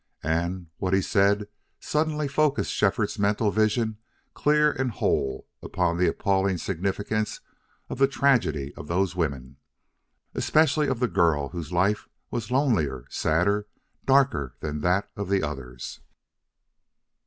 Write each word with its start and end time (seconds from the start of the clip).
And 0.23 0.71
what 0.77 0.95
he 0.95 1.01
said 1.03 1.47
suddenly 1.79 2.27
focused 2.27 2.73
Shefford's 2.73 3.19
mental 3.19 3.51
vision 3.51 3.99
clear 4.33 4.71
and 4.71 4.89
whole 4.89 5.47
upon 5.61 5.99
the 5.99 6.07
appalling 6.07 6.57
significance 6.57 7.39
of 7.87 7.99
the 7.99 8.07
tragedy 8.07 8.73
of 8.75 8.87
those 8.87 9.15
women, 9.15 9.57
especially 10.33 10.87
of 10.87 10.99
the 11.01 11.07
girl 11.07 11.49
whose 11.49 11.71
life 11.71 12.09
was 12.31 12.49
lonelier, 12.49 13.05
sadder, 13.11 13.67
darker 14.03 14.55
than 14.59 14.81
that 14.81 15.07
of 15.15 15.29
the 15.29 15.43
others. 15.43 15.99